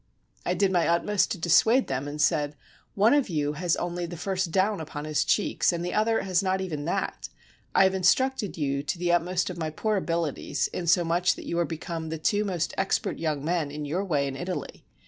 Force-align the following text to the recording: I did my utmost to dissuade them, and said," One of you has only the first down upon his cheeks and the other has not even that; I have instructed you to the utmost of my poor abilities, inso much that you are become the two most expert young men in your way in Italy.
I 0.47 0.55
did 0.55 0.71
my 0.71 0.87
utmost 0.87 1.29
to 1.29 1.37
dissuade 1.37 1.85
them, 1.85 2.07
and 2.07 2.19
said," 2.19 2.55
One 2.95 3.13
of 3.13 3.29
you 3.29 3.53
has 3.53 3.75
only 3.75 4.07
the 4.07 4.17
first 4.17 4.49
down 4.51 4.81
upon 4.81 5.05
his 5.05 5.23
cheeks 5.23 5.71
and 5.71 5.85
the 5.85 5.93
other 5.93 6.23
has 6.23 6.41
not 6.41 6.59
even 6.59 6.85
that; 6.85 7.29
I 7.75 7.83
have 7.83 7.93
instructed 7.93 8.57
you 8.57 8.81
to 8.81 8.97
the 8.97 9.11
utmost 9.11 9.51
of 9.51 9.59
my 9.59 9.69
poor 9.69 9.97
abilities, 9.97 10.67
inso 10.73 11.05
much 11.05 11.35
that 11.35 11.45
you 11.45 11.59
are 11.59 11.65
become 11.65 12.09
the 12.09 12.17
two 12.17 12.43
most 12.43 12.73
expert 12.79 13.19
young 13.19 13.45
men 13.45 13.69
in 13.69 13.85
your 13.85 14.03
way 14.03 14.25
in 14.27 14.35
Italy. 14.35 14.83